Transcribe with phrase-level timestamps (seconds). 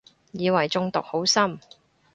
[0.31, 1.59] 以為中毒好深